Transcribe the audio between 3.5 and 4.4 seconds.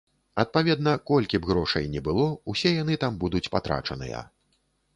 патрачаныя.